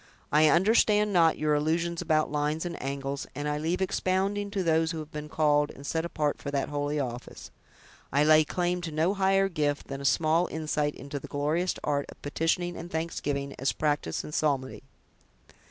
[0.31, 4.89] I understand not your allusions about lines and angles; and I leave expounding to those
[4.89, 7.51] who have been called and set apart for that holy office.
[8.11, 12.07] I lay claim to no higher gift than a small insight into the glorious art
[12.09, 14.81] of petitioning and thanksgiving, as practiced in psalmody."